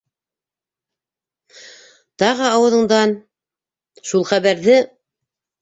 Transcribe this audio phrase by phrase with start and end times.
[2.23, 3.13] Тағы ауыҙыңдан...
[4.13, 4.81] шул хәбәрҙе!